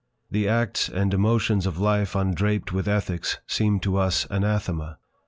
[0.31, 4.97] The acts and emotions of life undraped with ethics seem to us anathema.